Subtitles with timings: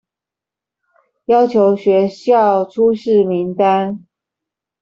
[1.25, 4.07] 要求學校出示名單